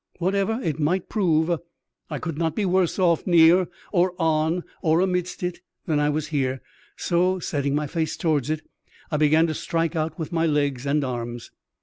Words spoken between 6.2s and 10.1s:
here; so, setting my face towards it, I began to strike